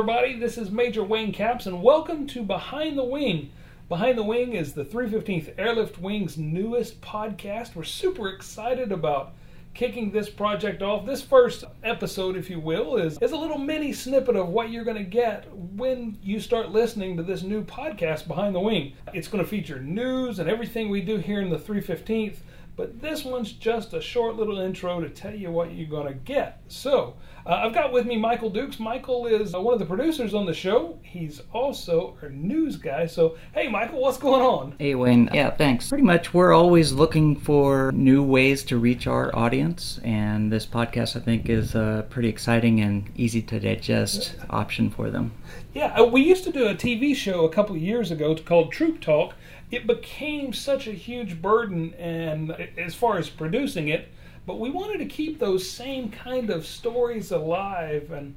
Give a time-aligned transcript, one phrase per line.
[0.00, 0.38] everybody.
[0.38, 3.52] This is Major Wayne Capps, and welcome to Behind the Wing.
[3.90, 7.74] Behind the Wing is the 315th Airlift Wing's newest podcast.
[7.74, 9.34] We're super excited about
[9.74, 11.04] kicking this project off.
[11.04, 14.84] This first episode, if you will, is, is a little mini snippet of what you're
[14.84, 18.94] going to get when you start listening to this new podcast, Behind the Wing.
[19.12, 22.36] It's going to feature news and everything we do here in the 315th,
[22.80, 26.14] but this one's just a short little intro to tell you what you're going to
[26.14, 26.62] get.
[26.68, 28.80] So, uh, I've got with me Michael Dukes.
[28.80, 30.98] Michael is uh, one of the producers on the show.
[31.02, 33.04] He's also our news guy.
[33.04, 34.76] So, hey, Michael, what's going on?
[34.78, 35.28] Hey, Wayne.
[35.34, 35.90] Yeah, thanks.
[35.90, 41.16] Pretty much, we're always looking for new ways to reach our audience, and this podcast,
[41.16, 45.32] I think, is a pretty exciting and easy to digest option for them.
[45.74, 48.72] Yeah, uh, we used to do a TV show a couple of years ago called
[48.72, 49.34] Troop Talk.
[49.70, 54.08] It became such a huge burden, and as far as producing it,
[54.46, 58.34] but we wanted to keep those same kind of stories alive and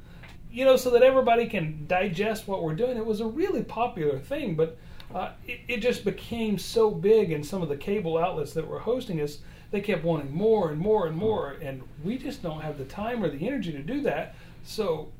[0.51, 2.97] you know so that everybody can digest what we're doing.
[2.97, 4.77] It was a really popular thing but
[5.13, 8.79] uh, it, it, just became so big and some of the cable outlets that were
[8.79, 9.39] hosting us
[9.71, 13.23] they kept wanting more and more and more and we just don't have the time
[13.23, 14.35] or the energy to do that.
[14.63, 15.11] So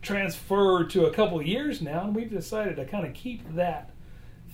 [0.00, 3.90] transfer to a couple years now and we've decided to kind of keep that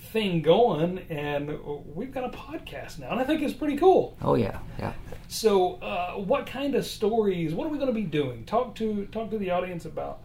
[0.02, 1.58] thing going, and
[1.94, 4.16] we've got a podcast now, and I think it's pretty cool.
[4.22, 4.92] Oh yeah, yeah.
[5.28, 7.54] So, uh, what kind of stories?
[7.54, 8.44] What are we going to be doing?
[8.44, 10.22] Talk to talk to the audience about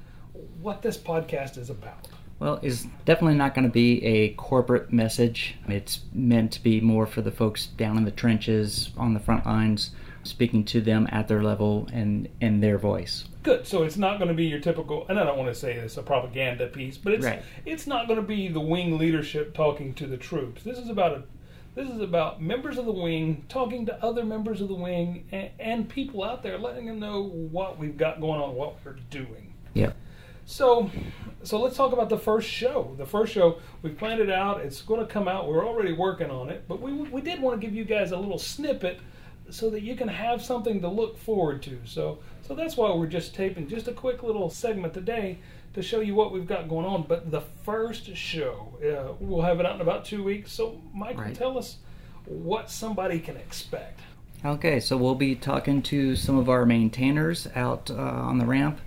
[0.61, 2.07] what this podcast is about.
[2.39, 5.55] Well, it's definitely not going to be a corporate message.
[5.67, 9.45] It's meant to be more for the folks down in the trenches, on the front
[9.45, 9.91] lines,
[10.27, 13.25] speaking to them at their level and in their voice.
[13.43, 13.65] Good.
[13.65, 15.97] So it's not going to be your typical, and I don't want to say this
[15.97, 17.43] a propaganda piece, but it's right.
[17.65, 20.63] it's not going to be the wing leadership talking to the troops.
[20.63, 21.23] This is about a
[21.75, 25.51] this is about members of the wing talking to other members of the wing and,
[25.59, 29.53] and people out there, letting them know what we've got going on, what we're doing.
[29.75, 29.91] Yeah.
[30.47, 30.89] So,
[31.43, 32.95] so let's talk about the first show.
[32.97, 34.61] The first show we planned it out.
[34.61, 35.47] It's going to come out.
[35.47, 38.17] We're already working on it, but we we did want to give you guys a
[38.17, 38.99] little snippet
[39.49, 41.79] so that you can have something to look forward to.
[41.85, 45.37] So, so that's why we're just taping just a quick little segment today
[45.73, 47.03] to show you what we've got going on.
[47.03, 50.51] But the first show, uh, we'll have it out in about two weeks.
[50.51, 51.35] So, Michael, right.
[51.35, 51.77] tell us
[52.25, 54.01] what somebody can expect.
[54.45, 58.79] Okay, so we'll be talking to some of our maintainers out uh, on the ramp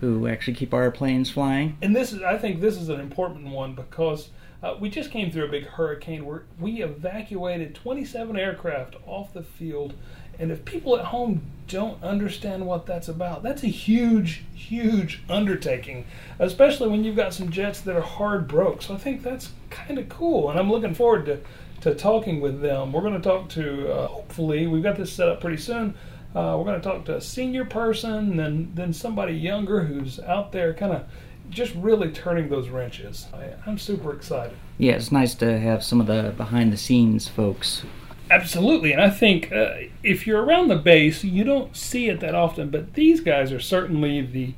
[0.00, 1.76] who actually keep our planes flying.
[1.82, 4.30] And this is, I think, this is an important one because
[4.62, 9.42] uh, we just came through a big hurricane where we evacuated 27 aircraft off the
[9.42, 9.94] field.
[10.38, 16.06] And if people at home don't understand what that's about, that's a huge, huge undertaking,
[16.38, 18.82] especially when you've got some jets that are hard broke.
[18.82, 20.50] So I think that's kind of cool.
[20.50, 21.40] And I'm looking forward to,
[21.82, 22.92] to talking with them.
[22.92, 25.94] We're going to talk to, uh, hopefully, we've got this set up pretty soon.
[26.34, 30.52] Uh, we're going to talk to a senior person, then then somebody younger who's out
[30.52, 31.04] there kind of
[31.50, 33.26] just really turning those wrenches.
[33.34, 34.56] I, am super excited.
[34.78, 37.82] Yeah, it's nice to have some of the behind the scenes folks.
[38.30, 39.74] Absolutely, and I think uh,
[40.04, 43.58] if you're around the base, you don't see it that often, but these guys are
[43.58, 44.54] certainly the,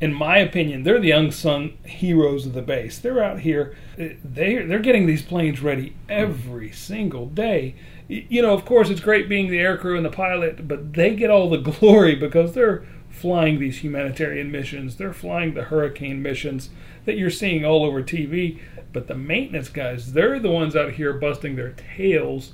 [0.00, 2.98] in my opinion, they're the unsung heroes of the base.
[2.98, 7.76] They're out here, uh, they they're getting these planes ready every single day.
[8.12, 11.30] You know, of course, it's great being the aircrew and the pilot, but they get
[11.30, 14.96] all the glory because they're flying these humanitarian missions.
[14.96, 16.70] They're flying the hurricane missions
[17.04, 18.60] that you're seeing all over TV.
[18.92, 22.52] But the maintenance guys, they're the ones out here busting their tails.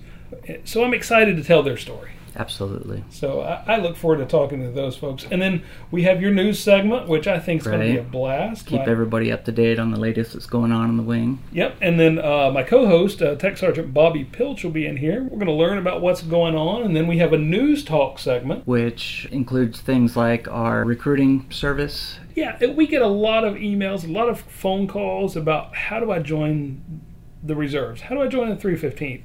[0.65, 2.11] So I'm excited to tell their story.
[2.39, 3.03] Absolutely.
[3.11, 5.27] So I, I, look forward to talking to those folks.
[5.29, 7.77] And then we have your news segment, which I think is right.
[7.77, 8.67] going to be a blast.
[8.67, 11.43] Keep my, everybody up to date on the latest that's going on in the wing.
[11.53, 11.79] Yep.
[11.81, 15.25] And then uh, my co-host, uh, Tech Sergeant Bobby Pilch, will be in here.
[15.25, 18.21] We're going to learn about what's going on, and then we have a news talk
[18.21, 22.21] segment, which includes things like our recruiting service.
[22.37, 26.13] Yeah, we get a lot of emails, a lot of phone calls about how do
[26.13, 27.03] I join
[27.43, 28.03] the reserves?
[28.03, 29.23] How do I join the 315th?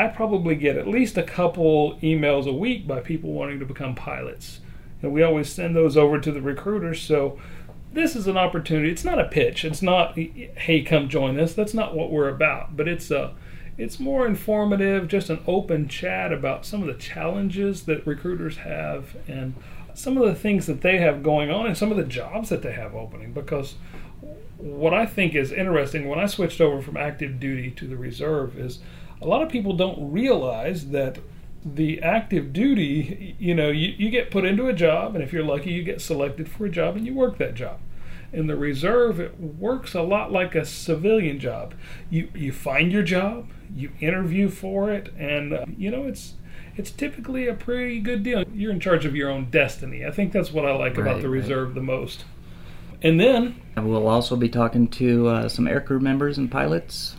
[0.00, 3.94] I probably get at least a couple emails a week by people wanting to become
[3.94, 4.60] pilots.
[5.02, 7.02] And we always send those over to the recruiters.
[7.02, 7.38] So
[7.92, 8.90] this is an opportunity.
[8.90, 9.62] It's not a pitch.
[9.62, 11.52] It's not, hey, come join us.
[11.52, 12.78] That's not what we're about.
[12.78, 13.34] But it's a,
[13.76, 19.14] it's more informative, just an open chat about some of the challenges that recruiters have
[19.28, 19.54] and
[19.92, 22.62] some of the things that they have going on and some of the jobs that
[22.62, 23.34] they have opening.
[23.34, 23.74] Because
[24.56, 28.58] what I think is interesting when I switched over from active duty to the reserve
[28.58, 28.78] is
[29.20, 31.18] a lot of people don't realize that
[31.64, 35.44] the active duty, you know, you, you get put into a job, and if you're
[35.44, 37.80] lucky, you get selected for a job and you work that job.
[38.32, 41.74] In the reserve, it works a lot like a civilian job.
[42.08, 46.34] You you find your job, you interview for it, and uh, you know it's
[46.76, 48.44] it's typically a pretty good deal.
[48.54, 50.06] You're in charge of your own destiny.
[50.06, 51.74] I think that's what I like right, about the reserve right.
[51.74, 52.24] the most.
[53.02, 57.16] And then we'll also be talking to uh, some aircrew members and pilots.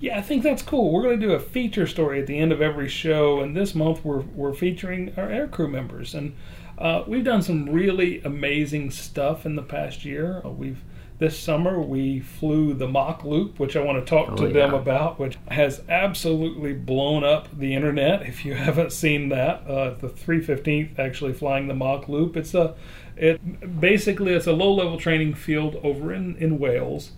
[0.00, 0.92] Yeah, I think that's cool.
[0.92, 3.74] We're going to do a feature story at the end of every show, and this
[3.74, 6.34] month we're we're featuring our aircrew members, and
[6.78, 10.42] uh, we've done some really amazing stuff in the past year.
[10.44, 10.82] Uh, we've
[11.20, 14.52] this summer we flew the Mach Loop, which I want to talk Oh, to yeah.
[14.52, 18.22] them about, which has absolutely blown up the internet.
[18.22, 22.36] If you haven't seen that, uh, the 315th actually flying the Mach Loop.
[22.36, 22.74] It's a
[23.16, 27.12] it basically it's a low level training field over in in Wales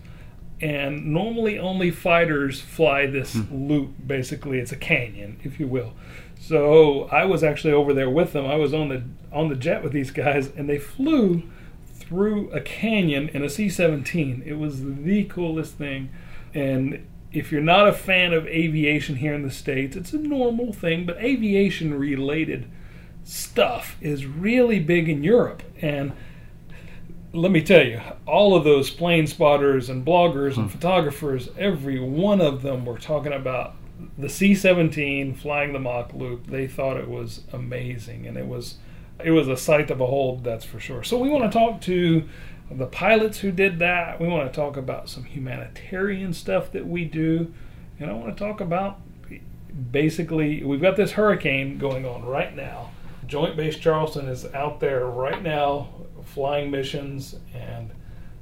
[0.61, 3.67] and normally only fighters fly this hmm.
[3.67, 4.59] loop basically.
[4.59, 5.93] It's a canyon if you will.
[6.39, 8.45] So i was actually over there with them.
[8.45, 11.43] I was on the on the jet with these guys and they flew
[11.93, 16.09] through a canyon in a c-17 it was the coolest thing.
[16.53, 20.73] And if you're not a fan of aviation here in the states it's a normal
[20.73, 22.67] thing but aviation related
[23.23, 25.61] stuff is really big in europe.
[25.81, 26.13] And
[27.33, 30.67] let me tell you, all of those plane spotters and bloggers and hmm.
[30.67, 33.75] photographers, every one of them were talking about
[34.17, 36.47] the C-17 flying the Mach loop.
[36.47, 38.75] They thought it was amazing, and it was
[39.23, 40.43] it was a sight to behold.
[40.43, 41.03] That's for sure.
[41.03, 42.27] So we want to talk to
[42.69, 44.19] the pilots who did that.
[44.19, 47.53] We want to talk about some humanitarian stuff that we do,
[47.99, 48.99] and I want to talk about
[49.91, 52.91] basically we've got this hurricane going on right now.
[53.27, 55.89] Joint Base Charleston is out there right now
[56.23, 57.91] flying missions, and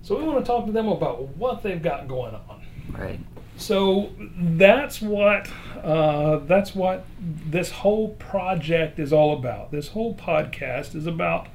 [0.01, 2.63] so we want to talk to them about what they've got going on.
[2.91, 3.19] Right.
[3.57, 5.49] So that's what
[5.81, 9.71] uh, that's what this whole project is all about.
[9.71, 11.47] This whole podcast is about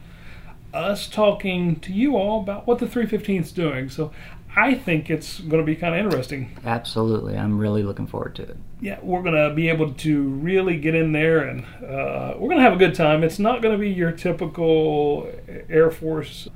[0.72, 3.90] us talking to you all about what the 315 is doing.
[3.90, 4.12] So
[4.56, 7.36] I think it's going to be kind of interesting Absolutely.
[7.36, 8.56] I'm really looking forward to it.
[8.80, 12.72] yeah, we're gonna be able to really get in there and uh, we're gonna have
[12.72, 13.22] a good time.
[13.22, 15.30] It's not gonna be your typical
[15.68, 16.48] Air Force,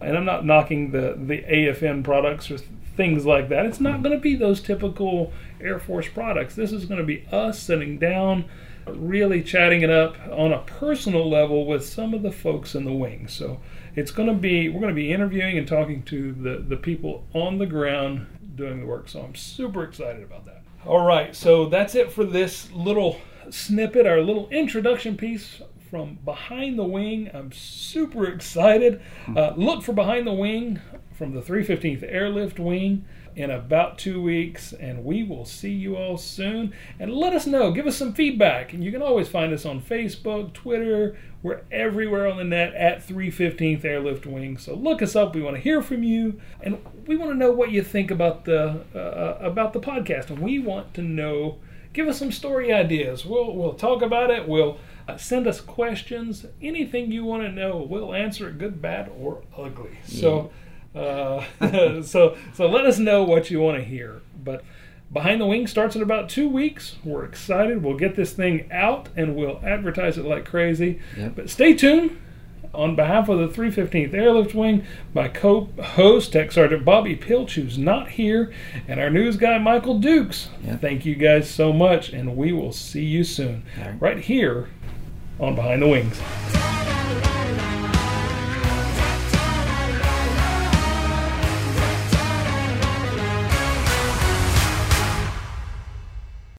[0.00, 2.58] and I'm not knocking the the AFN products or
[2.96, 3.66] things like that.
[3.66, 6.54] It's not gonna be those typical Air Force products.
[6.54, 8.44] This is gonna be us sitting down,
[8.86, 12.92] really chatting it up on a personal level with some of the folks in the
[12.92, 13.28] wing.
[13.28, 13.60] So
[13.94, 17.66] it's gonna be we're gonna be interviewing and talking to the the people on the
[17.66, 19.08] ground doing the work.
[19.08, 20.62] So I'm super excited about that.
[20.84, 23.20] All right, so that's it for this little
[23.50, 27.30] snippet, our little introduction piece from Behind the Wing.
[27.32, 29.00] I'm super excited.
[29.36, 30.80] Uh, look for Behind the Wing
[31.22, 33.04] from the 315th Airlift Wing
[33.36, 36.74] in about two weeks, and we will see you all soon.
[36.98, 38.72] And let us know, give us some feedback.
[38.72, 41.16] And you can always find us on Facebook, Twitter.
[41.40, 44.58] We're everywhere on the net at 315th Airlift Wing.
[44.58, 45.36] So look us up.
[45.36, 48.44] We want to hear from you, and we want to know what you think about
[48.44, 50.28] the uh, about the podcast.
[50.30, 51.60] And we want to know.
[51.92, 53.24] Give us some story ideas.
[53.24, 54.48] We'll we'll talk about it.
[54.48, 56.46] We'll uh, send us questions.
[56.60, 59.98] Anything you want to know, we'll answer it, good, bad, or ugly.
[60.04, 60.50] So.
[60.94, 61.44] Uh,
[62.02, 64.22] so so let us know what you want to hear.
[64.42, 64.64] But
[65.12, 66.96] Behind the Wing starts in about two weeks.
[67.04, 67.82] We're excited.
[67.82, 71.00] We'll get this thing out and we'll advertise it like crazy.
[71.16, 71.36] Yep.
[71.36, 72.18] But stay tuned.
[72.74, 78.08] On behalf of the 315th Airlift Wing, my co-host Tech Sergeant Bobby Pilch, who's not
[78.12, 78.50] here,
[78.88, 80.48] and our news guy Michael Dukes.
[80.64, 80.80] Yep.
[80.80, 84.00] Thank you guys so much, and we will see you soon, right.
[84.00, 84.70] right here
[85.38, 86.18] on Behind the Wings.